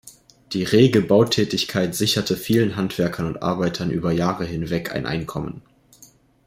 [0.53, 5.61] Die rege Bautätigkeit sicherte vielen Handwerkern und Arbeitern über Jahre hinweg ein Einkommen.